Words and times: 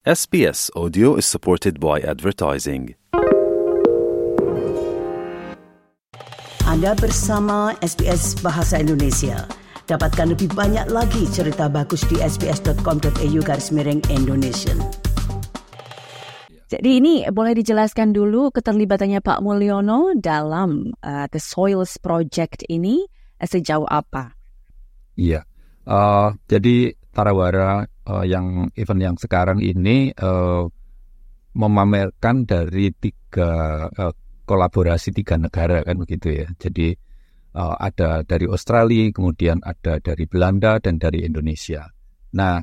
SBS 0.00 0.72
Audio 0.72 1.20
is 1.20 1.28
supported 1.28 1.76
by 1.76 2.00
advertising. 2.00 2.96
Anda 6.64 6.96
bersama 6.96 7.76
SBS 7.84 8.40
Bahasa 8.40 8.80
Indonesia. 8.80 9.44
Dapatkan 9.84 10.32
lebih 10.32 10.56
banyak 10.56 10.88
lagi 10.88 11.28
cerita 11.28 11.68
bagus 11.68 12.00
di 12.08 12.16
sbs.com.au 12.16 13.40
garis 13.44 13.68
miring 13.76 14.00
Indonesia. 14.08 14.72
Jadi 16.72 16.96
ini 16.96 17.28
boleh 17.28 17.52
dijelaskan 17.52 18.16
dulu 18.16 18.48
keterlibatannya 18.56 19.20
Pak 19.20 19.44
Mulyono 19.44 20.16
dalam 20.16 20.96
uh, 21.04 21.28
The 21.28 21.36
Soils 21.36 22.00
Project 22.00 22.64
ini 22.72 23.04
uh, 23.36 23.44
sejauh 23.44 23.84
apa? 23.84 24.32
Iya, 25.20 25.44
uh, 25.84 26.32
jadi 26.48 26.96
Tarawara 27.12 27.84
uh, 28.10 28.24
yang 28.26 28.66
event 28.74 29.00
yang 29.00 29.16
sekarang 29.16 29.62
ini 29.62 30.10
uh, 30.18 30.66
memamerkan 31.54 32.42
dari 32.42 32.90
tiga 32.90 33.86
uh, 33.86 34.14
kolaborasi 34.42 35.14
tiga 35.14 35.38
negara 35.38 35.86
kan 35.86 35.94
begitu 36.02 36.42
ya. 36.42 36.50
Jadi 36.58 36.90
uh, 37.54 37.78
ada 37.78 38.26
dari 38.26 38.50
Australia, 38.50 39.06
kemudian 39.14 39.62
ada 39.62 40.02
dari 40.02 40.26
Belanda 40.26 40.82
dan 40.82 40.98
dari 40.98 41.22
Indonesia. 41.22 41.86
Nah 42.34 42.58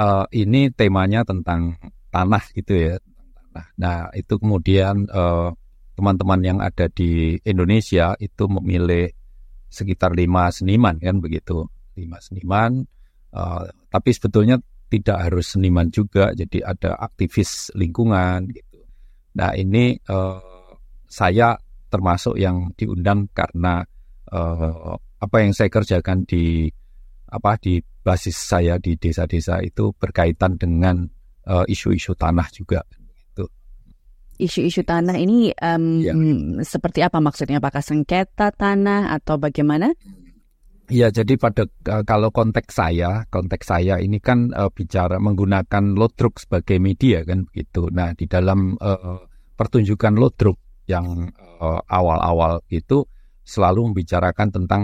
uh, 0.00 0.24
ini 0.32 0.72
temanya 0.72 1.28
tentang 1.28 1.76
tanah 2.08 2.44
gitu 2.56 2.72
ya. 2.72 2.94
Nah 3.76 4.08
itu 4.16 4.40
kemudian 4.40 5.04
teman 5.08 5.56
teman-teman 5.98 6.40
yang 6.46 6.58
ada 6.62 6.86
di 6.86 7.34
Indonesia 7.42 8.14
itu 8.22 8.46
memilih 8.46 9.10
sekitar 9.66 10.14
lima 10.14 10.46
seniman 10.54 10.94
kan 11.02 11.18
begitu, 11.18 11.66
lima 11.98 12.22
seniman. 12.22 12.86
Uh, 13.34 13.66
tapi 13.92 14.14
sebetulnya 14.14 14.62
tidak 14.88 15.28
harus 15.28 15.52
seniman 15.52 15.92
juga, 15.92 16.32
jadi 16.32 16.64
ada 16.64 16.96
aktivis 16.96 17.68
lingkungan 17.76 18.48
gitu. 18.48 18.80
Nah 19.36 19.52
ini 19.54 19.94
uh, 20.08 20.72
saya 21.04 21.56
termasuk 21.88 22.36
yang 22.36 22.72
diundang 22.76 23.28
karena 23.32 23.84
uh, 24.32 24.96
apa 24.96 25.36
yang 25.40 25.52
saya 25.52 25.68
kerjakan 25.68 26.24
di 26.24 26.68
apa 27.28 27.60
di 27.60 27.80
basis 27.80 28.36
saya 28.36 28.80
di 28.80 28.96
desa-desa 28.96 29.60
itu 29.60 29.92
berkaitan 29.92 30.56
dengan 30.56 31.04
isu-isu 31.68 32.12
uh, 32.12 32.16
tanah 32.16 32.48
juga. 32.52 32.80
Gitu. 32.88 33.44
Isu-isu 34.40 34.84
tanah 34.84 35.16
ini 35.16 35.52
um, 35.60 35.84
ya. 36.00 36.12
seperti 36.64 37.04
apa 37.04 37.20
maksudnya? 37.20 37.60
Apakah 37.60 37.84
sengketa 37.84 38.52
tanah 38.52 39.12
atau 39.16 39.36
bagaimana? 39.36 39.92
Ya, 40.88 41.12
jadi 41.12 41.36
pada 41.36 41.68
uh, 41.68 42.00
kalau 42.08 42.32
konteks 42.32 42.80
saya, 42.80 43.28
konteks 43.28 43.68
saya 43.68 44.00
ini 44.00 44.24
kan 44.24 44.48
uh, 44.56 44.72
bicara 44.72 45.20
menggunakan 45.20 45.92
lodruk 45.92 46.40
sebagai 46.40 46.80
media 46.80 47.20
kan 47.28 47.44
begitu. 47.44 47.92
Nah, 47.92 48.16
di 48.16 48.24
dalam 48.24 48.72
uh, 48.80 49.20
pertunjukan 49.52 50.16
lodruk 50.16 50.56
yang 50.88 51.28
uh, 51.60 51.84
awal-awal 51.92 52.64
itu 52.72 53.04
selalu 53.44 53.92
membicarakan 53.92 54.48
tentang 54.48 54.82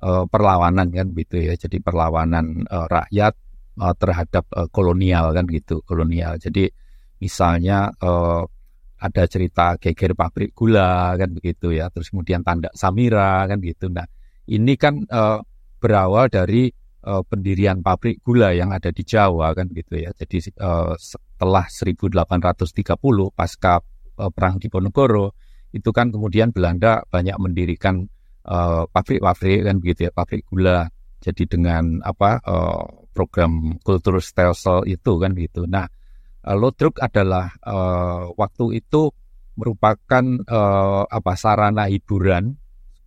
uh, 0.00 0.24
perlawanan 0.24 0.88
kan 0.88 1.12
begitu 1.12 1.44
ya. 1.44 1.54
Jadi 1.60 1.84
perlawanan 1.84 2.64
uh, 2.72 2.88
rakyat 2.88 3.36
uh, 3.76 3.92
terhadap 4.00 4.48
uh, 4.56 4.72
kolonial 4.72 5.36
kan 5.36 5.44
gitu, 5.52 5.84
kolonial. 5.84 6.40
Jadi 6.40 6.64
misalnya 7.20 7.92
uh, 8.00 8.40
ada 9.04 9.28
cerita 9.28 9.76
geger 9.76 10.16
pabrik 10.16 10.56
gula 10.56 11.12
kan 11.20 11.28
begitu 11.28 11.76
ya. 11.76 11.92
Terus 11.92 12.08
kemudian 12.08 12.40
tanda 12.40 12.72
Samira 12.72 13.44
kan 13.44 13.60
gitu. 13.60 13.92
Nah, 13.92 14.08
ini 14.50 14.74
kan 14.74 15.06
uh, 15.06 15.38
berawal 15.78 16.26
dari 16.26 16.70
uh, 17.06 17.22
pendirian 17.26 17.82
pabrik 17.82 18.22
gula 18.22 18.54
yang 18.54 18.70
ada 18.70 18.90
di 18.90 19.02
Jawa 19.02 19.54
kan 19.54 19.70
gitu 19.70 19.98
ya. 19.98 20.10
Jadi 20.14 20.54
uh, 20.62 20.94
setelah 20.98 21.66
1830 21.66 22.98
pasca 23.34 23.82
uh, 24.18 24.30
perang 24.30 24.58
Diponegoro 24.58 25.34
itu 25.72 25.90
kan 25.90 26.12
kemudian 26.12 26.52
Belanda 26.52 27.00
banyak 27.08 27.36
mendirikan 27.40 28.04
pabrik-pabrik 28.90 29.62
uh, 29.62 29.64
kan 29.70 29.76
begitu 29.78 30.00
ya, 30.08 30.12
pabrik 30.12 30.42
gula. 30.50 30.90
Jadi 31.22 31.46
dengan 31.46 32.02
apa 32.02 32.42
uh, 32.42 33.06
program 33.14 33.78
kultur 33.86 34.18
stelsel 34.18 34.82
itu 34.90 35.22
kan 35.22 35.38
gitu. 35.38 35.70
Nah, 35.70 35.86
uh, 36.42 36.56
Lodruk 36.58 36.98
adalah 36.98 37.54
uh, 37.62 38.34
waktu 38.34 38.82
itu 38.82 39.14
merupakan 39.54 40.24
uh, 40.48 41.04
apa 41.06 41.32
sarana 41.38 41.86
hiburan 41.86 42.56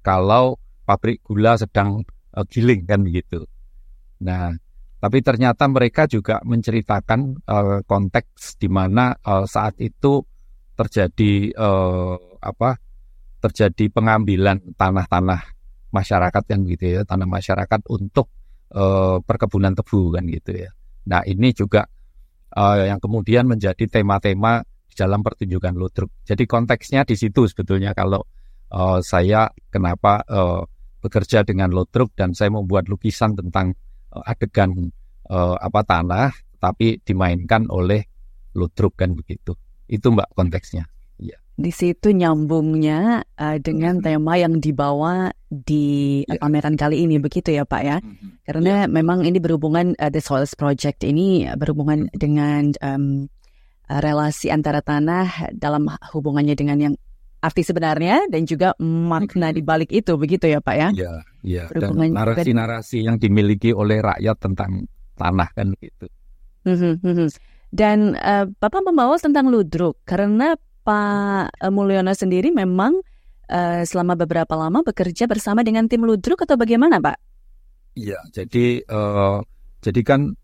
kalau 0.06 0.62
pabrik 0.86 1.26
gula 1.26 1.58
sedang 1.58 2.06
uh, 2.38 2.46
giling 2.46 2.86
kan 2.86 3.02
begitu. 3.02 3.44
Nah, 4.22 4.54
tapi 5.02 5.20
ternyata 5.20 5.68
mereka 5.68 6.08
juga 6.08 6.40
menceritakan 6.46 7.46
uh, 7.46 7.80
konteks 7.84 8.62
di 8.62 8.70
mana 8.72 9.18
uh, 9.26 9.44
saat 9.44 9.76
itu 9.82 10.24
terjadi 10.78 11.52
uh, 11.58 12.16
apa? 12.42 12.80
terjadi 13.46 13.94
pengambilan 13.94 14.74
tanah-tanah 14.74 15.42
masyarakat 15.94 16.44
kan 16.50 16.60
gitu 16.66 16.98
ya, 16.98 17.02
tanah 17.06 17.30
masyarakat 17.30 17.78
untuk 17.94 18.34
uh, 18.74 19.22
perkebunan 19.22 19.78
tebu 19.78 20.18
kan 20.18 20.26
gitu 20.26 20.66
ya. 20.66 20.74
Nah, 21.06 21.22
ini 21.30 21.54
juga 21.54 21.86
uh, 22.58 22.90
yang 22.90 22.98
kemudian 22.98 23.46
menjadi 23.46 23.86
tema-tema 23.86 24.66
dalam 24.96 25.22
pertunjukan 25.22 25.76
ludruk. 25.76 26.10
Jadi 26.24 26.48
konteksnya 26.48 27.04
di 27.04 27.14
situ 27.20 27.46
sebetulnya 27.46 27.92
kalau 27.92 28.24
uh, 28.72 29.04
saya 29.04 29.52
kenapa 29.70 30.24
uh, 30.26 30.64
bekerja 31.06 31.46
dengan 31.46 31.70
lotruk 31.70 32.18
dan 32.18 32.34
saya 32.34 32.50
membuat 32.50 32.90
lukisan 32.90 33.38
tentang 33.38 33.78
uh, 34.10 34.26
adegan 34.26 34.90
uh, 35.30 35.54
apa 35.62 35.86
tanah 35.86 36.34
tapi 36.58 36.98
dimainkan 37.06 37.70
oleh 37.70 38.10
lotruk 38.58 38.98
kan 38.98 39.14
begitu. 39.14 39.54
Itu 39.86 40.10
Mbak 40.10 40.34
konteksnya. 40.34 40.90
Ya. 41.22 41.38
Di 41.56 41.70
situ 41.70 42.10
nyambungnya 42.10 43.22
uh, 43.38 43.58
dengan 43.62 44.02
tema 44.02 44.36
yang 44.42 44.58
dibawa 44.58 45.30
di 45.46 46.26
ya. 46.26 46.42
pameran 46.42 46.74
kali 46.74 47.06
ini 47.06 47.22
begitu 47.22 47.54
ya 47.54 47.70
Pak 47.70 47.82
ya. 47.86 47.98
Mm-hmm. 48.02 48.30
Karena 48.50 48.74
ya. 48.84 48.90
memang 48.90 49.22
ini 49.30 49.38
berhubungan 49.38 49.94
uh, 50.02 50.10
The 50.10 50.26
Soils 50.26 50.58
Project 50.58 51.06
ini 51.06 51.46
berhubungan 51.54 52.10
mm-hmm. 52.10 52.18
dengan 52.18 52.64
um, 52.82 53.06
relasi 53.86 54.50
antara 54.50 54.82
tanah 54.82 55.54
dalam 55.54 55.86
hubungannya 56.10 56.58
dengan 56.58 56.78
yang 56.82 56.96
arti 57.46 57.62
sebenarnya 57.62 58.26
dan 58.28 58.50
juga 58.50 58.74
makna 58.82 59.54
di 59.54 59.62
balik 59.62 59.94
itu 59.94 60.18
begitu 60.18 60.50
ya 60.50 60.60
Pak 60.60 60.76
ya? 60.76 60.90
Iya, 60.90 61.14
iya. 61.46 61.64
Dan 61.70 61.94
narasi-narasi 62.14 63.06
yang 63.06 63.22
dimiliki 63.22 63.70
oleh 63.72 64.02
rakyat 64.02 64.38
tentang 64.42 64.90
tanah 65.14 65.50
kan 65.54 65.72
gitu. 65.78 66.10
Mhm, 66.66 67.06
mhm. 67.06 67.28
Dan 67.70 68.18
uh, 68.18 68.50
Bapak 68.50 68.82
membawa 68.82 69.16
tentang 69.22 69.54
ludruk 69.54 70.02
karena 70.04 70.58
Pak 70.86 71.70
Mulyono 71.74 72.14
sendiri 72.14 72.54
memang 72.54 72.98
uh, 73.50 73.82
selama 73.86 74.14
beberapa 74.18 74.54
lama 74.54 74.86
bekerja 74.86 75.26
bersama 75.26 75.66
dengan 75.66 75.90
tim 75.90 76.06
ludruk 76.06 76.46
atau 76.46 76.58
bagaimana 76.58 77.02
Pak? 77.02 77.18
Iya, 77.96 78.20
jadi 78.36 78.84
uh, 78.92 79.40
jadi 79.80 80.02
kan 80.04 80.36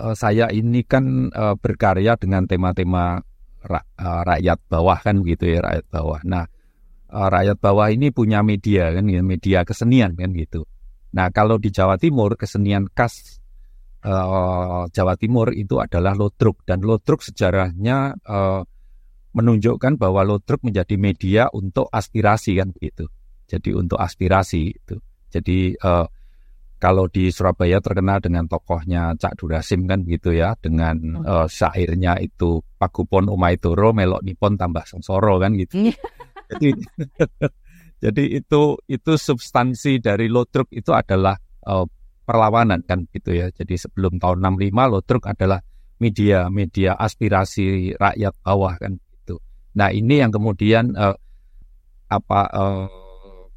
uh, 0.00 0.16
saya 0.16 0.50
ini 0.50 0.82
kan 0.82 1.30
uh, 1.30 1.54
berkarya 1.54 2.18
dengan 2.18 2.44
tema-tema 2.48 3.22
uh, 3.68 4.22
rakyat 4.24 4.58
bawah 4.68 4.98
kan 5.00 5.20
gitu 5.24 5.44
ya 5.46 5.60
rakyat 5.60 5.86
bawah. 5.88 6.20
Nah 6.24 6.44
uh, 7.10 7.28
rakyat 7.28 7.58
bawah 7.60 7.88
ini 7.92 8.14
punya 8.14 8.40
media 8.40 8.92
kan 8.94 9.04
ya 9.10 9.20
media 9.20 9.64
kesenian 9.66 10.16
kan 10.16 10.32
gitu. 10.32 10.64
Nah 11.16 11.28
kalau 11.34 11.58
di 11.58 11.74
Jawa 11.74 11.98
Timur 11.98 12.38
kesenian 12.38 12.88
khas 12.92 13.40
uh, 14.04 14.86
Jawa 14.88 15.14
Timur 15.18 15.52
itu 15.52 15.78
adalah 15.82 16.16
lodruk 16.16 16.62
dan 16.64 16.80
lodruk 16.80 17.20
sejarahnya 17.20 18.16
uh, 18.24 18.62
menunjukkan 19.30 19.94
bahwa 19.94 20.26
lodruk 20.26 20.66
menjadi 20.66 20.96
media 20.98 21.42
untuk 21.54 21.86
aspirasi 21.90 22.58
kan 22.58 22.74
gitu. 22.78 23.06
Jadi 23.50 23.70
untuk 23.74 23.98
aspirasi 23.98 24.62
itu. 24.74 24.96
Jadi 25.30 25.74
uh, 25.78 26.06
kalau 26.80 27.04
di 27.12 27.28
Surabaya 27.28 27.76
terkenal 27.84 28.24
dengan 28.24 28.48
tokohnya 28.48 29.12
Cak 29.20 29.36
Durasim 29.36 29.84
kan 29.84 30.00
gitu 30.08 30.32
ya 30.32 30.56
dengan 30.56 30.96
hmm. 30.96 31.28
uh, 31.28 31.46
syairnya 31.46 32.16
itu 32.24 32.64
Pagupon 32.80 33.28
Umaitoro 33.28 33.92
melok 33.92 34.24
nipon 34.24 34.56
tambah 34.56 34.88
sengsoro 34.88 35.36
kan 35.36 35.52
gitu. 35.60 35.76
Iya. 35.76 35.94
jadi 36.56 36.68
jadi 38.08 38.24
itu 38.40 38.80
itu 38.88 39.12
substansi 39.12 40.00
dari 40.00 40.32
Lodruk 40.32 40.72
itu 40.72 40.96
adalah 40.96 41.36
uh, 41.68 41.84
perlawanan 42.24 42.80
kan 42.88 43.04
gitu 43.12 43.36
ya. 43.36 43.52
Jadi 43.52 43.76
sebelum 43.76 44.16
tahun 44.16 44.40
65 44.40 44.72
Lodruk 44.88 45.28
adalah 45.28 45.60
media 46.00 46.48
media 46.48 46.96
aspirasi 46.96 47.92
rakyat 48.00 48.32
bawah 48.40 48.72
kan 48.80 48.96
gitu. 48.96 49.36
Nah, 49.76 49.92
ini 49.92 50.24
yang 50.24 50.32
kemudian 50.32 50.96
uh, 50.96 51.12
apa 52.08 52.40
uh, 52.56 52.88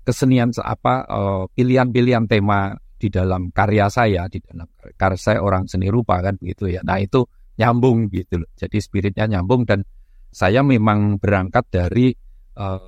kesenian 0.04 0.52
apa 0.60 1.08
pilihan-pilihan 1.56 2.28
tema 2.28 2.76
di 3.04 3.12
dalam 3.12 3.52
karya 3.52 3.92
saya, 3.92 4.32
di 4.32 4.40
dalam 4.40 4.64
karya 4.96 5.20
saya 5.20 5.40
orang 5.44 5.68
seni 5.68 5.92
rupa 5.92 6.24
kan 6.24 6.40
begitu 6.40 6.72
ya. 6.72 6.80
Nah 6.88 7.04
itu 7.04 7.28
nyambung 7.60 8.08
gitu 8.08 8.40
loh. 8.40 8.50
Jadi 8.56 8.80
spiritnya 8.80 9.28
nyambung 9.28 9.68
dan 9.68 9.84
saya 10.32 10.64
memang 10.64 11.20
berangkat 11.20 11.68
dari 11.68 12.16
uh, 12.56 12.80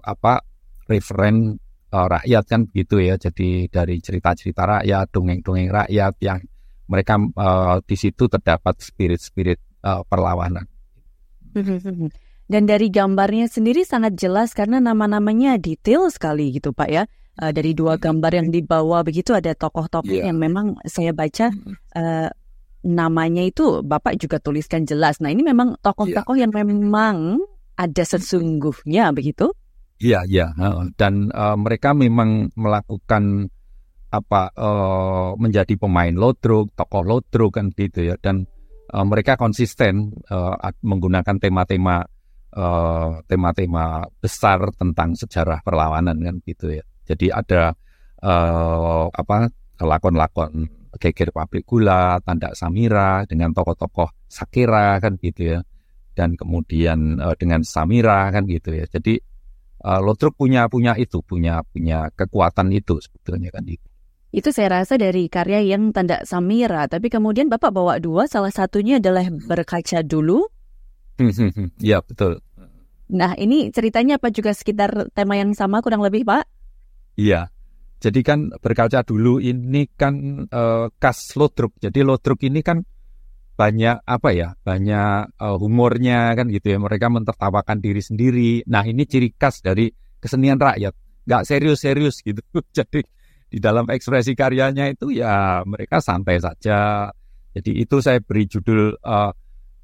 apa 0.00 0.40
referen 0.88 1.52
uh, 1.92 2.06
rakyat 2.08 2.44
kan 2.48 2.60
begitu 2.64 3.04
ya. 3.04 3.20
Jadi 3.20 3.68
dari 3.68 4.00
cerita-cerita 4.00 4.64
rakyat, 4.64 5.12
dongeng-dongeng 5.12 5.68
rakyat 5.68 6.14
yang 6.24 6.40
mereka 6.88 7.20
uh, 7.36 7.76
di 7.84 7.96
situ 7.98 8.24
terdapat 8.32 8.80
spirit-spirit 8.80 9.84
uh, 9.84 10.00
perlawanan. 10.08 10.64
Dan 12.46 12.62
dari 12.70 12.94
gambarnya 12.94 13.50
sendiri 13.50 13.82
sangat 13.82 14.14
jelas 14.14 14.54
karena 14.54 14.78
nama-namanya 14.78 15.58
detail 15.58 16.06
sekali 16.14 16.54
gitu 16.54 16.70
Pak 16.70 16.88
ya. 16.88 17.04
Uh, 17.36 17.52
dari 17.52 17.76
dua 17.76 18.00
gambar 18.00 18.32
yang 18.32 18.48
dibawa 18.48 19.04
begitu 19.04 19.36
ada 19.36 19.52
tokoh-tokoh 19.52 20.08
yeah. 20.08 20.32
yang 20.32 20.40
memang 20.40 20.72
saya 20.88 21.12
baca 21.12 21.52
uh, 21.92 22.32
namanya 22.80 23.44
itu 23.44 23.84
Bapak 23.84 24.16
juga 24.16 24.40
tuliskan 24.40 24.88
jelas. 24.88 25.20
Nah 25.20 25.28
ini 25.28 25.44
memang 25.44 25.76
tokoh-tokoh 25.84 26.32
yeah. 26.32 26.48
yang 26.48 26.56
memang 26.56 27.44
ada 27.76 28.02
sesungguhnya 28.08 29.12
begitu? 29.12 29.52
Iya, 30.00 30.24
iya. 30.24 30.52
Dan 30.96 31.28
uh, 31.28 31.60
mereka 31.60 31.92
memang 31.92 32.48
melakukan 32.56 33.52
apa 34.08 34.48
uh, 34.56 35.36
menjadi 35.36 35.76
pemain 35.76 36.16
lodruk, 36.16 36.72
tokoh 36.72 37.04
lodruk 37.04 37.60
kan 37.60 37.68
gitu 37.68 38.00
ya. 38.00 38.16
Dan 38.16 38.48
uh, 38.96 39.04
mereka 39.04 39.36
konsisten 39.36 40.08
uh, 40.32 40.56
menggunakan 40.80 41.36
tema-tema 41.36 42.00
uh, 42.56 43.20
tema-tema 43.28 44.08
besar 44.24 44.72
tentang 44.76 45.12
sejarah 45.12 45.60
perlawanan 45.60 46.16
kan 46.16 46.36
gitu 46.48 46.80
ya. 46.80 46.84
Jadi 47.06 47.30
ada 47.30 47.72
uh, 48.20 49.06
apa 49.08 49.48
lakon-lakon 49.78 50.66
geger 50.98 51.30
pabrik 51.30 51.68
gula, 51.68 52.18
tanda 52.24 52.52
Samira 52.56 53.22
dengan 53.28 53.52
tokoh-tokoh 53.54 54.26
Sakira 54.26 54.98
kan 54.98 55.16
gitu 55.22 55.56
ya. 55.56 55.60
Dan 56.16 56.34
kemudian 56.34 57.20
uh, 57.22 57.36
dengan 57.38 57.62
Samira 57.62 58.28
kan 58.34 58.48
gitu 58.50 58.74
ya. 58.74 58.88
Jadi 58.90 59.20
uh, 59.84 60.00
Lotruk 60.02 60.34
punya 60.34 60.66
punya 60.66 60.96
itu, 60.96 61.20
punya 61.22 61.62
punya 61.62 62.10
kekuatan 62.10 62.72
itu 62.72 62.98
sebetulnya 62.98 63.52
kan 63.52 63.64
itu. 63.68 63.86
Itu 64.34 64.52
saya 64.52 64.82
rasa 64.82 64.98
dari 65.00 65.30
karya 65.30 65.64
yang 65.64 65.94
tanda 65.94 66.20
Samira, 66.26 66.90
tapi 66.90 67.08
kemudian 67.08 67.48
Bapak 67.48 67.72
bawa 67.72 67.96
dua, 68.02 68.28
salah 68.28 68.52
satunya 68.52 69.00
adalah 69.00 69.24
berkaca 69.30 70.02
dulu. 70.04 70.44
Iya 71.80 72.04
betul. 72.04 72.44
Nah 73.06 73.32
ini 73.38 73.70
ceritanya 73.70 74.18
apa 74.18 74.28
juga 74.34 74.52
sekitar 74.52 75.08
tema 75.14 75.38
yang 75.38 75.54
sama 75.54 75.80
kurang 75.80 76.02
lebih 76.04 76.26
Pak? 76.26 76.44
Iya, 77.16 77.48
jadi 77.96 78.20
kan 78.20 78.52
berkaca 78.60 79.00
dulu 79.00 79.40
ini 79.40 79.88
kan 79.96 80.44
uh, 80.52 80.92
khas 81.00 81.32
Lodruk. 81.34 81.72
Jadi 81.80 82.04
Lodruk 82.04 82.44
ini 82.44 82.60
kan 82.60 82.84
banyak 83.56 84.04
apa 84.04 84.28
ya, 84.36 84.52
banyak 84.60 85.32
uh, 85.40 85.56
humornya 85.56 86.36
kan 86.36 86.52
gitu 86.52 86.76
ya. 86.76 86.78
Mereka 86.78 87.08
mentertawakan 87.08 87.80
diri 87.80 88.04
sendiri. 88.04 88.60
Nah 88.68 88.84
ini 88.84 89.08
ciri 89.08 89.32
khas 89.32 89.64
dari 89.64 89.88
kesenian 90.20 90.60
rakyat. 90.60 90.92
Gak 91.24 91.42
serius-serius 91.48 92.20
gitu. 92.20 92.44
Jadi 92.76 93.00
di 93.48 93.58
dalam 93.62 93.88
ekspresi 93.88 94.36
karyanya 94.36 94.92
itu 94.92 95.16
ya 95.16 95.64
mereka 95.64 96.04
santai 96.04 96.36
saja. 96.36 97.08
Jadi 97.56 97.80
itu 97.80 97.96
saya 98.04 98.20
beri 98.20 98.44
judul 98.44 98.92
uh, 99.00 99.32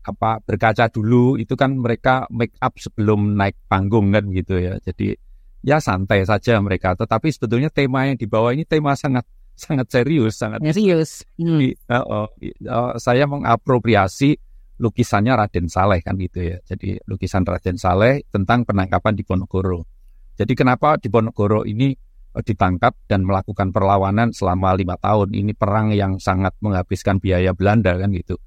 apa 0.03 0.31
berkaca 0.45 0.93
dulu 0.93 1.41
itu 1.41 1.57
kan 1.57 1.79
mereka 1.79 2.27
make 2.29 2.53
up 2.61 2.77
sebelum 2.77 3.41
naik 3.41 3.57
panggung 3.73 4.13
kan 4.13 4.29
gitu 4.29 4.61
ya. 4.61 4.77
Jadi 4.85 5.17
ya 5.63 5.79
santai 5.79 6.27
saja 6.27 6.59
mereka. 6.59 6.95
Tetapi 6.99 7.31
sebetulnya 7.31 7.71
tema 7.71 8.07
yang 8.07 8.19
dibawa 8.19 8.53
ini 8.53 8.67
tema 8.67 8.93
sangat 8.99 9.25
sangat 9.55 9.89
serius, 9.89 10.37
sangat 10.37 10.61
serius. 10.75 11.23
Hmm. 11.39 11.63
Uh, 11.87 11.95
uh, 11.95 12.27
uh, 12.67 12.93
saya 12.99 13.25
mengapropriasi 13.31 14.37
lukisannya 14.83 15.39
Raden 15.39 15.71
Saleh 15.71 16.03
kan 16.03 16.19
gitu 16.19 16.43
ya. 16.43 16.59
Jadi 16.67 16.99
lukisan 17.07 17.47
Raden 17.47 17.79
Saleh 17.79 18.27
tentang 18.35 18.67
penangkapan 18.67 19.15
di 19.15 19.23
Ponorogo. 19.23 19.87
Jadi 20.35 20.53
kenapa 20.59 20.99
di 20.99 21.07
Ponorogo 21.07 21.63
ini 21.63 21.95
uh, 22.35 22.43
ditangkap 22.43 22.97
dan 23.07 23.23
melakukan 23.23 23.71
perlawanan 23.71 24.35
selama 24.35 24.75
lima 24.75 24.99
tahun? 24.99 25.31
Ini 25.31 25.55
perang 25.55 25.95
yang 25.95 26.19
sangat 26.19 26.59
menghabiskan 26.59 27.23
biaya 27.23 27.55
Belanda 27.55 27.95
kan 27.95 28.11
gitu. 28.11 28.41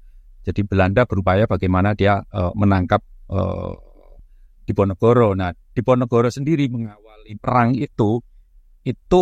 Jadi 0.44 0.62
Belanda 0.62 1.08
berupaya 1.08 1.48
bagaimana 1.48 1.96
dia 1.96 2.22
uh, 2.30 2.52
menangkap 2.54 3.00
uh, 3.32 3.74
di 4.66 4.74
Ponorogo. 4.74 5.32
Nah, 5.32 5.54
di 5.54 5.80
Ponorogo 5.80 6.28
sendiri 6.28 6.68
mengawali 7.26 7.42
perang 7.42 7.74
itu 7.74 8.22
itu 8.86 9.20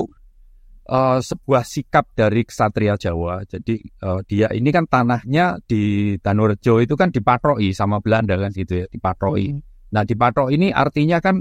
uh, 0.93 1.19
sebuah 1.25 1.65
sikap 1.65 2.13
dari 2.13 2.45
kesatria 2.45 3.01
Jawa. 3.01 3.49
Jadi 3.49 3.81
uh, 4.05 4.21
dia 4.29 4.53
ini 4.53 4.69
kan 4.69 4.85
tanahnya 4.85 5.57
di 5.65 6.15
Danurejo 6.21 6.85
itu 6.85 6.95
kan 7.01 7.09
dipatroi 7.09 7.73
sama 7.73 8.05
Belanda 8.05 8.37
kan 8.37 8.53
gitu 8.53 8.85
ya, 8.85 8.87
dipatroi. 8.93 9.57
Hmm. 9.57 9.65
Nah, 9.97 10.03
dipatroi 10.05 10.53
ini 10.59 10.69
artinya 10.75 11.23
kan 11.25 11.41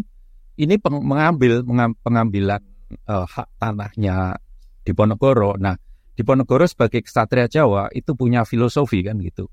ini 0.55 0.77
peng 0.79 1.03
mengambil 1.03 1.65
pengambilan 1.99 2.61
uh, 3.09 3.27
hak 3.27 3.59
tanahnya 3.59 4.39
di 4.85 4.91
Ponorogo. 4.95 5.59
Nah, 5.59 5.75
di 6.15 6.21
Ponorogo 6.23 6.63
sebagai 6.63 7.03
kesatria 7.03 7.51
Jawa 7.51 7.91
itu 7.91 8.15
punya 8.15 8.47
filosofi 8.47 9.03
kan 9.03 9.19
gitu 9.19 9.49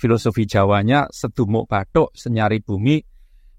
filosofi 0.00 0.48
Jawanya 0.48 1.12
sedumuk 1.12 1.68
batuk 1.68 2.16
senyari 2.16 2.64
bumi 2.64 3.04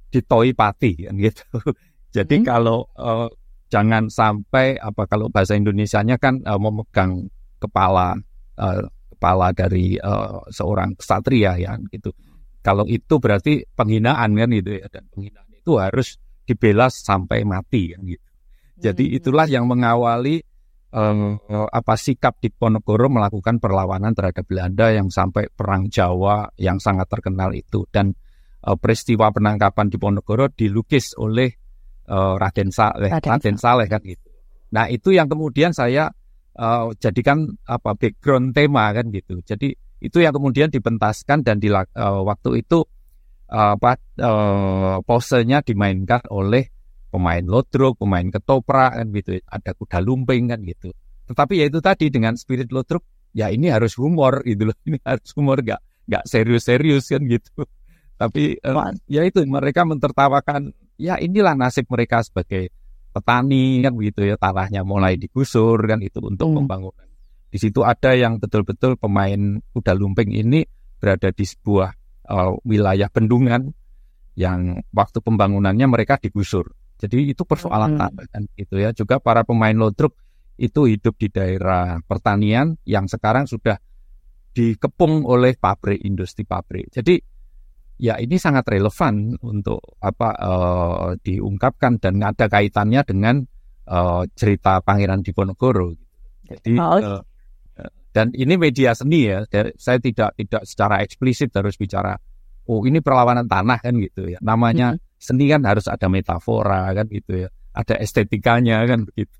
ditoi 0.09 0.57
pati 0.57 1.05
kan 1.05 1.13
gitu. 1.21 1.45
Jadi 2.11 2.43
hmm. 2.43 2.45
kalau 2.45 2.83
uh, 2.99 3.31
jangan 3.71 4.11
sampai 4.11 4.75
apa 4.75 5.07
kalau 5.07 5.31
bahasa 5.31 5.55
Indonesianya 5.55 6.19
kan 6.19 6.43
uh, 6.43 6.59
memegang 6.59 7.31
kepala 7.57 8.19
uh, 8.59 8.83
kepala 9.15 9.55
dari 9.55 9.95
uh, 9.95 10.43
seorang 10.51 10.99
ksatria 10.99 11.55
ya 11.55 11.79
gitu. 11.87 12.11
Kalau 12.61 12.85
itu 12.85 13.17
berarti 13.17 13.65
penghinaan 13.73 14.37
kan 14.37 14.49
gitu 14.53 14.71
ya 14.77 14.85
dan 14.91 15.07
penghinaan 15.09 15.49
itu 15.55 15.71
harus 15.79 16.19
dibela 16.43 16.91
sampai 16.91 17.47
mati 17.47 17.95
kan 17.95 18.03
gitu. 18.03 18.27
Jadi 18.81 19.03
hmm. 19.07 19.17
itulah 19.17 19.47
yang 19.47 19.65
mengawali 19.71 20.43
uh, 20.91 21.39
apa 21.71 21.93
sikap 21.95 22.43
Diponegoro 22.43 23.07
melakukan 23.07 23.57
perlawanan 23.63 24.11
terhadap 24.11 24.43
Belanda 24.45 24.91
yang 24.91 25.07
sampai 25.07 25.47
perang 25.47 25.87
Jawa 25.87 26.51
yang 26.59 26.77
sangat 26.77 27.07
terkenal 27.07 27.55
itu 27.55 27.87
dan 27.89 28.11
uh, 28.67 28.75
peristiwa 28.75 29.31
penangkapan 29.31 29.87
Diponegoro 29.87 30.51
dilukis 30.51 31.15
oleh 31.15 31.61
uh, 32.09 32.39
Raden 32.39 32.69
Saleh 32.73 33.11
Raden, 33.11 33.29
Raden 33.37 33.57
Saleh 33.59 33.87
kan 33.91 34.01
itu. 34.05 34.29
Nah 34.71 34.87
itu 34.87 35.11
yang 35.11 35.27
kemudian 35.27 35.75
saya 35.75 36.09
uh, 36.55 36.89
jadikan 36.97 37.51
apa 37.67 37.93
background 37.93 38.55
tema 38.55 38.89
kan 38.95 39.11
gitu. 39.11 39.43
Jadi 39.43 39.75
itu 40.01 40.17
yang 40.17 40.33
kemudian 40.33 40.73
dipentaskan 40.73 41.45
dan 41.45 41.61
di 41.61 41.69
uh, 41.69 41.85
waktu 42.25 42.65
itu 42.65 42.81
uh, 43.51 43.77
apa 43.77 43.99
uh, 44.17 44.97
posenya 45.05 45.61
dimainkan 45.61 46.25
oleh 46.33 46.71
pemain 47.11 47.43
lodruk, 47.43 47.99
pemain 47.99 48.23
ketoprak 48.23 48.95
kan 48.95 49.07
gitu, 49.11 49.37
ada 49.45 49.71
kuda 49.75 49.99
lumping 49.99 50.49
kan 50.49 50.63
gitu. 50.63 50.95
Tetapi 51.27 51.53
ya 51.59 51.65
itu 51.67 51.79
tadi 51.83 52.07
dengan 52.07 52.39
spirit 52.39 52.71
lodruk, 52.71 53.03
ya 53.35 53.51
ini 53.51 53.67
harus 53.67 53.99
humor 53.99 54.41
gitu 54.47 54.71
loh, 54.71 54.77
ini 54.87 54.97
harus 55.03 55.29
humor 55.35 55.59
gak 55.61 55.83
gak 56.07 56.23
serius-serius 56.25 57.11
kan 57.11 57.21
gitu. 57.27 57.67
Tapi 58.15 58.57
uh, 58.63 58.95
ya 59.11 59.27
itu 59.27 59.43
mereka 59.43 59.83
mentertawakan, 59.83 60.71
ya 61.01 61.17
inilah 61.17 61.57
nasib 61.57 61.89
mereka 61.89 62.21
sebagai 62.21 62.69
petani 63.11 63.81
kan 63.81 63.97
begitu 63.97 64.29
ya 64.29 64.37
tanahnya 64.37 64.85
mulai 64.85 65.17
digusur 65.17 65.81
kan 65.89 65.97
itu 65.99 66.21
untuk 66.21 66.53
hmm. 66.53 66.57
pembangunan. 66.63 67.07
Di 67.51 67.57
situ 67.59 67.83
ada 67.83 68.15
yang 68.15 68.39
betul-betul 68.39 68.95
pemain 68.95 69.59
kuda 69.73 69.97
lumping 69.97 70.31
ini 70.31 70.63
berada 71.01 71.33
di 71.33 71.43
sebuah 71.43 71.89
uh, 72.31 72.53
wilayah 72.63 73.09
bendungan 73.11 73.73
yang 74.39 74.79
waktu 74.95 75.19
pembangunannya 75.19 75.89
mereka 75.89 76.15
digusur. 76.21 76.71
Jadi 77.01 77.33
itu 77.33 77.43
persoalan 77.43 77.97
hmm. 77.97 77.99
tanah 77.99 78.25
kan 78.29 78.43
gitu 78.55 78.79
ya. 78.79 78.93
Juga 78.93 79.17
para 79.19 79.43
pemain 79.43 79.75
lodruk 79.75 80.15
itu 80.61 80.85
hidup 80.85 81.17
di 81.17 81.27
daerah 81.33 81.97
pertanian 82.05 82.77
yang 82.85 83.09
sekarang 83.09 83.49
sudah 83.49 83.81
dikepung 84.53 85.25
oleh 85.25 85.57
pabrik 85.57 85.99
industri 86.05 86.45
pabrik. 86.47 86.93
Jadi 86.93 87.17
ya 88.01 88.17
ini 88.17 88.41
sangat 88.41 88.65
relevan 88.65 89.37
untuk 89.45 89.79
apa 90.01 90.29
uh, 90.41 91.09
diungkapkan 91.21 92.01
dan 92.01 92.17
ada 92.25 92.49
kaitannya 92.49 93.05
dengan 93.05 93.45
uh, 93.85 94.25
cerita 94.33 94.81
Pangeran 94.81 95.21
Diponegoro. 95.21 95.93
Jadi 96.49 96.73
oh. 96.81 96.97
uh, 96.97 97.21
dan 98.09 98.33
ini 98.33 98.57
media 98.57 98.97
seni 98.97 99.29
ya. 99.29 99.45
Saya 99.77 100.01
tidak 100.01 100.33
tidak 100.33 100.65
secara 100.65 101.05
eksplisit 101.05 101.53
harus 101.53 101.77
bicara 101.77 102.17
oh 102.65 102.81
ini 102.89 102.99
perlawanan 103.05 103.45
tanah 103.45 103.77
kan 103.77 103.93
gitu 104.01 104.33
ya. 104.33 104.41
Namanya 104.41 104.97
hmm 104.97 105.09
seni 105.21 105.45
kan 105.45 105.61
harus 105.69 105.85
ada 105.85 106.09
metafora 106.09 106.89
kan 106.97 107.05
gitu 107.05 107.45
ya, 107.45 107.49
ada 107.77 107.95
estetikanya 108.01 108.81
kan 108.89 109.05
begitu. 109.05 109.37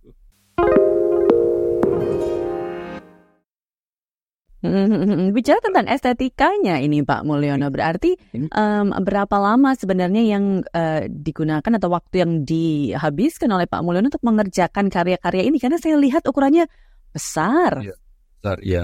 Bicara 5.34 5.58
tentang 5.58 5.90
estetikanya 5.90 6.78
ini 6.78 7.02
Pak 7.02 7.26
Mulyono 7.26 7.74
berarti 7.74 8.14
um, 8.54 8.94
berapa 8.94 9.34
lama 9.42 9.74
sebenarnya 9.74 10.22
yang 10.22 10.62
uh, 10.62 11.02
digunakan 11.10 11.72
atau 11.82 11.90
waktu 11.90 12.22
yang 12.22 12.32
dihabiskan 12.46 13.50
oleh 13.50 13.66
Pak 13.66 13.82
Mulyono 13.82 14.14
untuk 14.14 14.22
mengerjakan 14.22 14.94
karya-karya 14.94 15.50
ini 15.50 15.58
karena 15.58 15.82
saya 15.82 15.98
lihat 15.98 16.30
ukurannya 16.30 16.70
besar. 17.10 17.82
Ya, 17.82 17.98
besar 18.38 18.58
ya. 18.62 18.84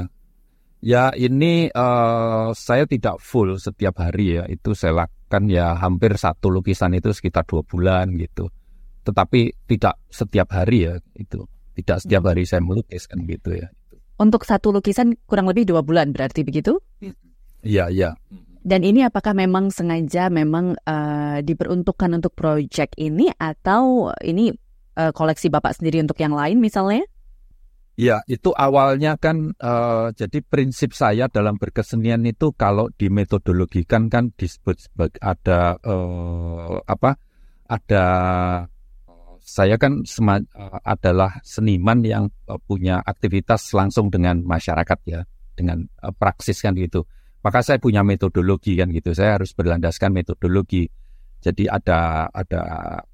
Ya 0.82 1.10
ini 1.14 1.70
uh, 1.70 2.54
saya 2.58 2.90
tidak 2.90 3.22
full 3.22 3.58
setiap 3.62 4.02
hari 4.02 4.42
ya 4.42 4.50
itu 4.50 4.74
saya 4.74 5.06
lakukan 5.06 5.46
ya 5.46 5.78
hampir 5.78 6.18
satu 6.18 6.50
lukisan 6.50 6.98
itu 6.98 7.14
sekitar 7.14 7.46
dua 7.46 7.62
bulan 7.62 8.18
gitu. 8.18 8.50
Tetapi 9.06 9.70
tidak 9.70 10.02
setiap 10.10 10.58
hari 10.58 10.90
ya 10.90 10.98
itu 11.14 11.46
tidak 11.78 12.02
setiap 12.02 12.34
hari 12.34 12.50
saya 12.50 12.66
melukis 12.66 13.06
kan 13.06 13.22
gitu 13.30 13.54
ya. 13.54 13.70
Untuk 14.18 14.50
satu 14.50 14.74
lukisan 14.74 15.14
kurang 15.30 15.46
lebih 15.46 15.70
dua 15.70 15.86
bulan 15.86 16.10
berarti 16.10 16.42
begitu? 16.42 16.82
Iya 17.62 17.94
iya. 17.94 18.18
Dan 18.68 18.84
ini 18.84 19.06
apakah 19.06 19.32
memang 19.32 19.72
sengaja 19.72 20.28
memang 20.28 20.76
uh, 20.84 21.40
diperuntukkan 21.40 22.20
untuk 22.20 22.36
proyek 22.36 22.98
ini 23.00 23.32
atau 23.38 24.12
ini 24.20 24.52
uh, 24.98 25.14
koleksi 25.14 25.48
Bapak 25.48 25.78
sendiri 25.78 26.04
untuk 26.04 26.20
yang 26.20 26.36
lain 26.36 26.60
misalnya? 26.60 27.06
Ya, 27.98 28.22
itu 28.30 28.54
awalnya 28.54 29.18
kan 29.18 29.58
uh, 29.58 30.14
jadi 30.14 30.46
prinsip 30.46 30.94
saya 30.94 31.26
dalam 31.34 31.58
berkesenian 31.58 32.22
itu 32.30 32.54
kalau 32.54 32.94
dimetodologikan 32.94 34.06
kan 34.14 34.30
disebut 34.38 34.78
sebagai 34.86 35.18
ada 35.18 35.82
uh, 35.82 36.78
apa? 36.86 37.18
Ada 37.66 38.06
saya 39.48 39.80
kan 39.80 40.04
sema, 40.04 40.44
uh, 40.60 40.80
adalah 40.84 41.40
seniman 41.40 42.04
yang 42.04 42.28
uh, 42.52 42.60
punya 42.60 43.00
aktivitas 43.00 43.72
langsung 43.72 44.12
dengan 44.12 44.44
masyarakat 44.44 45.00
ya, 45.08 45.24
dengan 45.56 45.88
uh, 46.04 46.12
praksis 46.12 46.60
kan 46.60 46.76
gitu. 46.76 47.08
Maka 47.40 47.64
saya 47.64 47.80
punya 47.80 48.04
metodologi 48.04 48.76
kan 48.76 48.92
gitu. 48.92 49.16
Saya 49.16 49.40
harus 49.40 49.56
berlandaskan 49.56 50.12
metodologi. 50.12 50.92
Jadi 51.40 51.64
ada 51.64 52.28
ada 52.28 52.62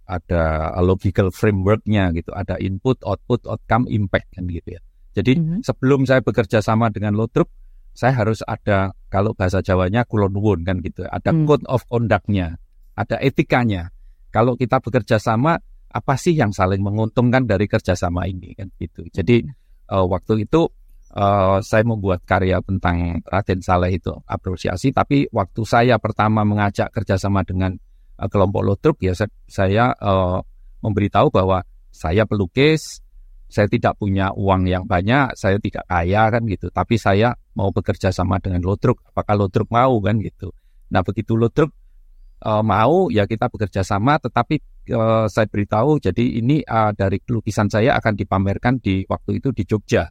ada 0.09 0.73
logical 0.81 1.29
frameworknya 1.29 2.09
gitu, 2.17 2.33
ada 2.33 2.57
input, 2.57 2.97
output, 3.05 3.45
outcome, 3.45 3.85
impact 3.93 4.33
kan 4.33 4.49
gitu 4.49 4.73
ya. 4.73 4.81
Jadi 5.13 5.37
mm 5.37 5.43
-hmm. 5.45 5.59
sebelum 5.61 6.09
saya 6.09 6.25
bekerja 6.25 6.65
sama 6.65 6.89
dengan 6.89 7.13
Lotrup, 7.13 7.53
saya 7.93 8.17
harus 8.17 8.41
ada 8.49 8.97
kalau 9.13 9.37
bahasa 9.37 9.61
Jawanya 9.61 10.01
kulon 10.09 10.33
wun 10.33 10.65
kan 10.65 10.81
gitu, 10.81 11.05
ada 11.05 11.29
mm. 11.29 11.45
code 11.45 11.67
of 11.69 11.85
conduct-nya, 11.85 12.57
ada 12.97 13.21
etikanya. 13.21 13.93
Kalau 14.33 14.57
kita 14.57 14.81
bekerja 14.81 15.21
sama, 15.21 15.61
apa 15.93 16.17
sih 16.17 16.33
yang 16.33 16.49
saling 16.49 16.81
menguntungkan 16.81 17.45
dari 17.45 17.69
kerjasama 17.69 18.25
ini 18.25 18.57
kan 18.57 18.67
gitu. 18.81 19.05
Jadi 19.13 19.45
uh, 19.93 20.05
waktu 20.09 20.49
itu 20.49 20.65
uh, 21.13 21.61
saya 21.61 21.85
membuat 21.85 22.25
karya 22.25 22.57
tentang 22.65 23.21
Raden 23.21 23.61
Saleh 23.61 24.01
itu 24.01 24.09
apresiasi, 24.25 24.89
tapi 24.89 25.29
waktu 25.29 25.61
saya 25.63 26.01
pertama 26.01 26.41
mengajak 26.41 26.89
kerjasama 26.89 27.45
dengan 27.45 27.77
uh, 28.17 28.25
kelompok 28.25 28.65
Lotrup 28.65 28.97
ya 29.05 29.13
saya, 29.13 29.29
saya 29.45 29.85
uh, 30.01 30.41
memberitahu 30.81 31.29
bahwa 31.29 31.61
saya 31.93 32.25
pelukis, 32.25 33.05
saya 33.45 33.69
tidak 33.69 34.01
punya 34.01 34.33
uang 34.33 34.65
yang 34.65 34.89
banyak, 34.89 35.37
saya 35.37 35.61
tidak 35.61 35.85
kaya 35.85 36.25
kan 36.33 36.41
gitu, 36.49 36.73
tapi 36.73 36.97
saya 36.97 37.37
mau 37.53 37.69
bekerja 37.69 38.09
sama 38.09 38.41
dengan 38.41 38.65
Lotrup, 38.65 38.97
apakah 39.13 39.45
Lotrup 39.45 39.69
mau 39.69 39.93
kan 40.01 40.17
gitu. 40.17 40.49
Nah 40.89 41.05
begitu 41.05 41.37
Lotrup 41.37 41.69
uh, 42.41 42.65
mau 42.65 43.13
ya 43.13 43.29
kita 43.29 43.45
bekerja 43.45 43.85
sama, 43.85 44.17
tetapi 44.17 44.72
uh, 44.91 45.25
saya 45.31 45.47
beritahu 45.47 46.01
jadi 46.01 46.43
ini 46.43 46.65
uh, 46.65 46.91
dari 46.91 47.21
lukisan 47.23 47.71
saya 47.71 47.95
akan 47.99 48.13
dipamerkan 48.17 48.83
di 48.83 49.07
waktu 49.07 49.39
itu 49.39 49.55
di 49.55 49.63
Jogja. 49.63 50.09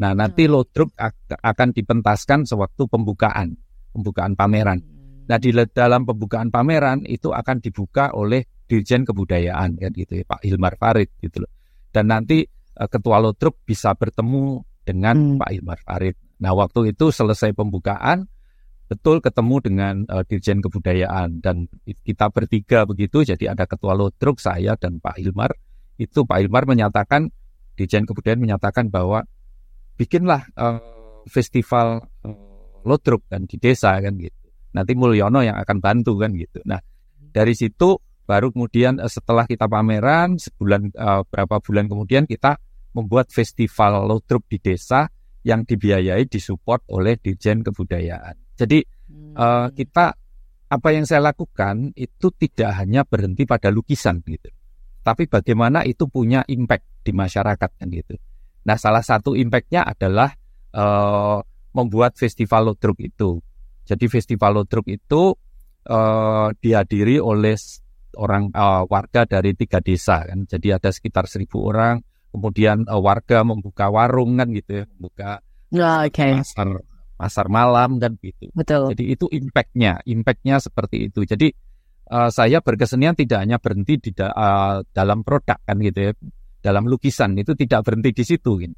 Nah 0.00 0.12
nanti 0.16 0.48
hmm. 0.48 0.52
Lotrup 0.52 0.90
akan 1.30 1.68
dipentaskan 1.76 2.48
sewaktu 2.48 2.88
pembukaan, 2.88 3.56
pembukaan 3.92 4.36
pameran. 4.36 4.80
Hmm. 4.80 5.28
Nah 5.28 5.38
di 5.38 5.50
dalam 5.52 6.08
pembukaan 6.08 6.48
pameran 6.48 7.04
itu 7.04 7.32
akan 7.32 7.60
dibuka 7.60 8.12
oleh 8.16 8.44
Dirjen 8.64 9.02
Kebudayaan 9.02 9.76
kan 9.76 9.90
gitu 9.92 10.22
ya 10.22 10.24
Pak 10.24 10.46
Hilmar 10.46 10.78
Farid 10.78 11.10
gitu 11.18 11.42
loh. 11.42 11.50
Dan 11.90 12.08
nanti 12.12 12.44
uh, 12.76 12.88
Ketua 12.88 13.18
Lotrup 13.18 13.60
bisa 13.66 13.92
bertemu 13.96 14.62
dengan 14.84 15.16
hmm. 15.16 15.38
Pak 15.42 15.50
Hilmar 15.52 15.80
Farid. 15.82 16.16
Nah 16.40 16.56
waktu 16.56 16.96
itu 16.96 17.12
selesai 17.12 17.52
pembukaan 17.52 18.24
betul 18.90 19.22
ketemu 19.22 19.56
dengan 19.62 19.94
uh, 20.10 20.26
Dirjen 20.26 20.58
Kebudayaan. 20.58 21.38
Dan 21.38 21.70
kita 21.86 22.26
bertiga 22.34 22.82
begitu 22.82 23.22
jadi 23.22 23.54
ada 23.54 23.70
Ketua 23.70 23.94
Lotrup 23.94 24.42
saya 24.42 24.74
dan 24.74 24.98
Pak 24.98 25.22
Hilmar. 25.22 25.54
Itu 25.94 26.26
Pak 26.26 26.42
Hilmar 26.42 26.66
menyatakan 26.66 27.30
Dirjen 27.78 28.02
Kebudayaan 28.02 28.42
menyatakan 28.42 28.90
bahwa 28.90 29.22
bikinlah 29.94 30.42
uh, 30.58 30.82
festival 31.30 32.10
uh, 32.26 32.34
Lotrup 32.82 33.22
kan 33.30 33.46
di 33.46 33.62
desa 33.62 33.94
kan 34.02 34.18
gitu. 34.18 34.50
Nanti 34.74 34.98
Mulyono 34.98 35.46
yang 35.46 35.54
akan 35.54 35.78
bantu 35.78 36.18
kan 36.18 36.34
gitu. 36.34 36.58
Nah 36.66 36.82
dari 37.30 37.54
situ 37.54 37.94
baru 38.26 38.50
kemudian 38.50 38.98
eh, 38.98 39.10
setelah 39.10 39.46
kita 39.46 39.66
pameran 39.66 40.38
sebulan 40.38 40.94
uh, 40.94 41.22
berapa 41.26 41.58
bulan 41.58 41.90
kemudian 41.90 42.24
kita 42.30 42.62
membuat 42.94 43.30
festival 43.34 44.06
lotrup 44.06 44.46
di 44.46 44.62
desa 44.62 45.10
yang 45.46 45.64
dibiayai 45.64 46.28
disupport 46.28 46.84
oleh 46.92 47.16
Dirjen 47.16 47.64
Kebudayaan. 47.64 48.36
Jadi 48.56 48.84
hmm. 48.84 49.34
uh, 49.36 49.68
kita 49.72 50.06
apa 50.70 50.88
yang 50.94 51.02
saya 51.08 51.32
lakukan 51.32 51.90
itu 51.98 52.30
tidak 52.38 52.70
hanya 52.78 53.02
berhenti 53.02 53.42
pada 53.42 53.74
lukisan 53.74 54.22
gitu, 54.22 54.52
tapi 55.02 55.26
bagaimana 55.26 55.82
itu 55.82 56.06
punya 56.06 56.46
impact 56.46 57.02
di 57.02 57.10
masyarakat 57.10 57.70
kan 57.74 57.88
gitu. 57.90 58.14
Nah 58.68 58.78
salah 58.78 59.02
satu 59.02 59.34
impactnya 59.34 59.82
adalah 59.82 60.30
uh, 60.76 61.42
membuat 61.74 62.14
festival 62.14 62.70
lotrup 62.70 63.02
itu 63.02 63.42
jadi 63.90 64.06
festival 64.06 64.62
Lodruk 64.62 64.86
itu 64.86 65.34
uh, 65.90 66.48
dihadiri 66.62 67.18
oleh 67.18 67.58
orang 68.14 68.54
uh, 68.54 68.86
warga 68.86 69.26
dari 69.26 69.58
tiga 69.58 69.82
desa 69.82 70.22
kan. 70.22 70.46
Jadi 70.46 70.70
ada 70.70 70.94
sekitar 70.94 71.26
seribu 71.26 71.66
orang. 71.66 71.98
Kemudian 72.30 72.86
uh, 72.86 73.02
warga 73.02 73.42
membuka 73.42 73.90
warung 73.90 74.38
kan 74.38 74.54
gitu 74.54 74.82
ya, 74.82 74.84
membuka 74.96 75.42
oh, 75.74 76.00
okay. 76.06 76.38
pasar 76.38 76.68
pasar 77.20 77.46
malam 77.52 78.00
dan 78.00 78.16
gitu. 78.22 78.48
Betul. 78.56 78.96
Jadi 78.96 79.04
itu 79.12 79.26
impactnya, 79.28 80.00
impactnya 80.08 80.56
seperti 80.62 81.10
itu. 81.10 81.26
Jadi 81.26 81.52
uh, 82.08 82.32
saya 82.32 82.64
berkesenian 82.64 83.12
tidak 83.12 83.44
hanya 83.44 83.60
berhenti 83.60 84.00
di 84.00 84.10
da 84.16 84.32
uh, 84.32 84.80
dalam 84.88 85.20
produk 85.20 85.60
kan 85.60 85.76
gitu 85.82 86.00
ya, 86.08 86.12
dalam 86.64 86.88
lukisan 86.88 87.36
itu 87.36 87.52
tidak 87.52 87.84
berhenti 87.84 88.16
di 88.16 88.24
situ 88.24 88.56
kan. 88.56 88.72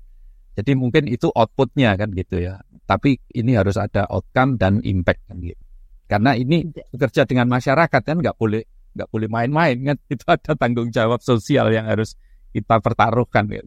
Jadi 0.53 0.73
mungkin 0.77 1.09
itu 1.09 1.33
outputnya 1.33 1.97
kan 1.97 2.13
gitu 2.13 2.43
ya. 2.43 2.61
Tapi 2.85 3.17
ini 3.39 3.57
harus 3.57 3.81
ada 3.81 4.05
outcome 4.11 4.61
dan 4.61 4.85
impact 4.85 5.25
kan 5.31 5.41
gitu. 5.41 5.63
Karena 6.11 6.37
ini 6.37 6.69
bekerja 6.93 7.25
dengan 7.25 7.49
masyarakat 7.49 8.03
kan 8.05 8.17
nggak 8.21 8.37
boleh 8.37 8.61
nggak 8.93 9.09
boleh 9.09 9.29
main-main 9.33 9.77
kan. 9.81 9.97
Itu 10.13 10.25
ada 10.29 10.53
tanggung 10.53 10.93
jawab 10.93 11.25
sosial 11.25 11.73
yang 11.73 11.89
harus 11.89 12.21
kita 12.53 12.79
pertaruhkan. 12.79 13.49
Ya. 13.49 13.65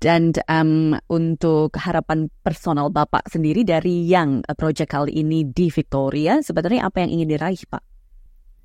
Dan 0.00 0.32
um, 0.48 0.96
untuk 1.12 1.76
harapan 1.76 2.32
personal 2.40 2.88
Bapak 2.88 3.28
sendiri 3.28 3.68
dari 3.68 4.08
yang 4.08 4.40
uh, 4.48 4.56
proyek 4.56 4.88
kali 4.88 5.20
ini 5.20 5.44
di 5.44 5.68
Victoria, 5.68 6.40
sebenarnya 6.40 6.88
apa 6.88 7.04
yang 7.04 7.20
ingin 7.20 7.36
diraih 7.36 7.60
Pak? 7.68 7.84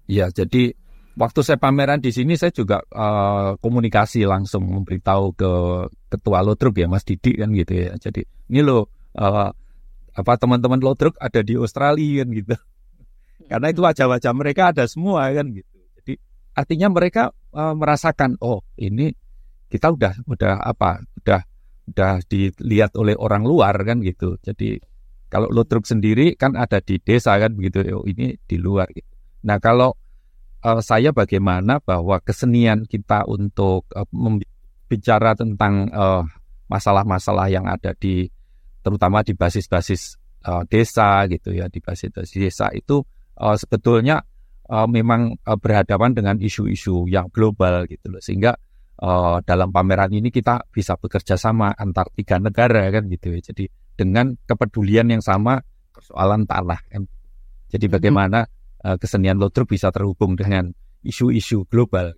Ya, 0.08 0.32
jadi 0.32 0.72
waktu 1.20 1.40
saya 1.44 1.60
pameran 1.60 2.00
di 2.00 2.16
sini 2.16 2.40
saya 2.40 2.56
juga 2.56 2.84
uh, 2.88 3.60
komunikasi 3.60 4.24
langsung 4.24 4.64
memberitahu 4.64 5.26
ke 5.36 5.52
ketua 6.16 6.40
Lotruk 6.40 6.80
ya 6.80 6.88
Mas 6.88 7.04
Didi 7.04 7.36
kan 7.36 7.52
gitu 7.52 7.74
ya. 7.84 7.92
Jadi 8.00 8.24
ini 8.48 8.64
lo 8.64 8.88
uh, 9.20 9.52
apa 10.16 10.32
teman-teman 10.40 10.80
Lotruk 10.80 11.20
ada 11.20 11.44
di 11.44 11.60
Australia 11.60 12.24
kan 12.24 12.28
gitu. 12.32 12.56
Karena 13.52 13.68
itu 13.76 13.82
wajah-wajah 13.84 14.32
mereka 14.32 14.72
ada 14.72 14.88
semua 14.88 15.28
kan 15.36 15.52
gitu. 15.52 15.68
Jadi 16.00 16.14
artinya 16.56 16.88
mereka 16.96 17.36
uh, 17.52 17.76
merasakan 17.76 18.40
oh 18.40 18.64
ini 18.80 19.12
kita 19.76 19.92
udah 19.92 20.14
udah 20.24 20.54
apa 20.64 21.04
udah 21.20 21.42
udah 21.92 22.14
dilihat 22.32 22.96
oleh 22.96 23.14
orang 23.20 23.44
luar 23.44 23.76
kan 23.84 24.00
gitu. 24.00 24.40
Jadi 24.40 24.80
kalau 25.28 25.52
Lotruk 25.52 25.84
sendiri 25.84 26.40
kan 26.40 26.56
ada 26.56 26.80
di 26.80 26.96
desa 27.04 27.36
kan 27.36 27.52
begitu. 27.52 27.84
Oh 27.92 28.08
ini 28.08 28.40
di 28.48 28.56
luar 28.56 28.88
gitu. 28.96 29.12
Nah 29.46 29.60
kalau 29.60 29.94
uh, 30.64 30.82
saya 30.82 31.12
bagaimana 31.12 31.84
bahwa 31.84 32.24
kesenian 32.24 32.88
kita 32.88 33.28
untuk 33.28 33.86
uh, 33.94 34.08
bicara 34.88 35.36
tentang 35.36 35.92
masalah-masalah 36.72 37.50
uh, 37.50 37.54
yang 37.54 37.66
ada 37.68 37.94
di 37.98 38.30
terutama 38.86 39.26
di 39.26 39.34
basis-basis 39.34 40.18
uh, 40.46 40.62
desa 40.70 41.26
gitu 41.26 41.58
ya 41.58 41.66
di 41.70 41.82
basis 41.82 42.14
desa 42.38 42.70
itu 42.70 43.02
uh, 43.42 43.58
sebetulnya 43.58 44.22
uh, 44.70 44.86
memang 44.86 45.34
uh, 45.42 45.58
berhadapan 45.58 46.14
dengan 46.14 46.36
isu-isu 46.38 47.10
yang 47.10 47.30
global 47.34 47.90
gitu 47.90 48.14
loh 48.14 48.22
sehingga 48.22 48.54
uh, 49.02 49.40
dalam 49.44 49.72
pameran 49.72 50.12
ini 50.14 50.30
kita 50.30 50.68
bisa 50.70 50.96
bekerja 50.96 51.36
sama 51.36 51.74
antar 51.76 52.08
tiga 52.14 52.38
negara 52.38 52.88
kan 52.92 53.08
gitu 53.10 53.36
ya 53.36 53.40
jadi 53.52 53.72
dengan 53.96 54.36
kepedulian 54.46 55.08
yang 55.10 55.24
sama 55.24 55.64
persoalan 55.96 56.44
tanah 56.46 56.80
kan 56.92 57.08
jadi 57.72 57.92
bagaimana 57.92 58.46
uh, 58.86 58.96
kesenian 59.02 59.42
Lotrup 59.42 59.74
bisa 59.74 59.90
terhubung 59.90 60.38
dengan 60.38 60.70
isu-isu 61.02 61.66
global. 61.68 62.14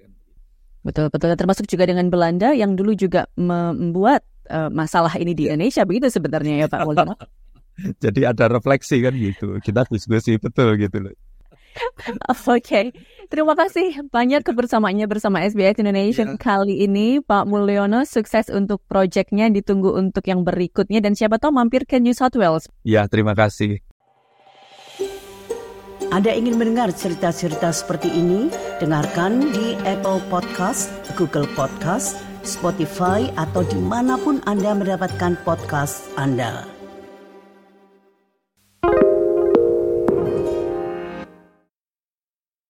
Betul, 0.84 1.12
betul. 1.12 1.36
Termasuk 1.36 1.66
juga 1.68 1.88
dengan 1.88 2.08
Belanda 2.08 2.56
yang 2.56 2.76
dulu 2.76 2.96
juga 2.96 3.28
membuat 3.36 4.24
uh, 4.48 4.72
masalah 4.72 5.12
ini 5.20 5.36
di 5.36 5.52
Indonesia, 5.52 5.84
begitu 5.84 6.08
sebenarnya 6.08 6.64
ya 6.64 6.68
Pak 6.72 6.86
Mulyono? 6.88 7.16
Jadi 8.04 8.26
ada 8.26 8.50
refleksi 8.50 9.04
kan 9.04 9.14
gitu. 9.14 9.60
Kita 9.62 9.86
diskusi 9.90 10.40
betul 10.40 10.78
gitu 10.78 10.98
loh. 11.10 11.14
Oke, 12.48 12.64
okay. 12.64 12.86
terima 13.30 13.54
kasih 13.54 14.02
banyak 14.10 14.42
kebersamaannya 14.44 15.06
bersama 15.06 15.44
SBS 15.44 15.80
Indonesia 15.82 16.26
yeah. 16.26 16.40
kali 16.40 16.84
ini 16.86 17.20
Pak 17.22 17.46
Mulyono. 17.46 18.04
Sukses 18.08 18.50
untuk 18.50 18.84
proyeknya, 18.88 19.50
ditunggu 19.52 19.94
untuk 19.96 20.26
yang 20.26 20.42
berikutnya 20.42 21.04
dan 21.04 21.14
siapa 21.14 21.38
tahu 21.42 21.54
mampir 21.56 21.86
ke 21.86 22.00
New 22.02 22.16
South 22.16 22.36
Wales. 22.36 22.70
Ya, 22.88 23.06
terima 23.06 23.38
kasih. 23.38 23.82
Anda 26.08 26.32
ingin 26.32 26.56
mendengar 26.56 26.96
cerita-cerita 26.96 27.68
seperti 27.76 28.08
ini? 28.08 28.48
Dengarkan 28.80 29.52
di 29.52 29.76
Apple 29.84 30.24
Podcast, 30.32 30.88
Google 31.20 31.50
Podcast, 31.52 32.16
Spotify, 32.48 33.28
atau 33.36 33.68
di 33.68 33.76
mana 33.76 34.16
pun 34.16 34.40
Anda 34.48 34.72
mendapatkan 34.72 35.36
podcast 35.44 36.08
Anda. 36.16 36.77